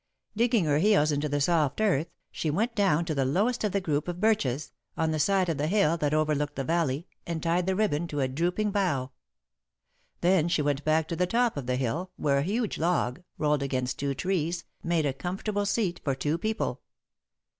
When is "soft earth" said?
1.39-2.07